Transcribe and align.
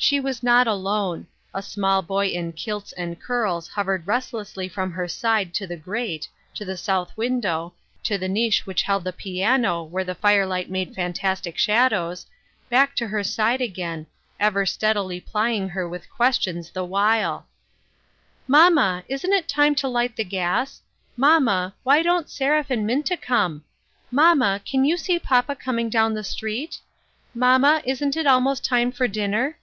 She 0.00 0.20
was 0.20 0.44
not 0.44 0.68
alone; 0.68 1.26
a 1.52 1.60
small 1.60 2.02
boy 2.02 2.28
in 2.28 2.52
2 2.52 2.52
AFTER 2.52 2.52
SIX 2.52 2.58
YEARS. 2.58 2.64
kilts 2.64 2.92
and 2.92 3.20
curls 3.20 3.68
hovered 3.68 4.06
restlessly 4.06 4.68
from 4.68 4.92
her 4.92 5.08
side 5.08 5.52
to 5.54 5.66
the 5.66 5.76
grate, 5.76 6.28
to 6.54 6.64
the 6.64 6.76
south 6.76 7.14
window, 7.16 7.74
to 8.04 8.16
the 8.16 8.28
niche 8.28 8.64
which 8.64 8.82
held 8.82 9.02
the 9.02 9.12
piano, 9.12 9.82
where 9.82 10.04
the 10.04 10.14
firelight 10.14 10.70
made 10.70 10.94
fantastic 10.94 11.58
shadows, 11.58 12.26
back 12.70 12.94
to 12.94 13.08
her 13.08 13.24
side 13.24 13.60
again, 13.60 14.06
ever 14.38 14.64
steadily 14.64 15.20
ply 15.20 15.50
ing 15.50 15.68
her 15.70 15.88
with 15.88 16.08
questions 16.08 16.70
the 16.70 16.84
while:—" 16.84 17.48
Mamma, 18.46 19.02
isn't 19.08 19.32
it 19.32 19.48
time 19.48 19.74
to 19.74 19.88
light 19.88 20.14
the 20.14 20.22
gas? 20.24 20.80
Mamma, 21.16 21.74
why 21.82 22.02
don't 22.02 22.30
Seraph 22.30 22.70
and 22.70 22.86
Minta 22.86 23.16
come? 23.16 23.64
Mamma, 24.12 24.60
can 24.64 24.84
you 24.84 24.96
see 24.96 25.18
papa 25.18 25.56
coming 25.56 25.90
down 25.90 26.14
the 26.14 26.22
street? 26.22 26.78
Mamma, 27.34 27.82
isn't 27.84 28.16
it 28.16 28.28
almost 28.28 28.64
time 28.64 28.92
for 28.92 29.08
dinner 29.08 29.56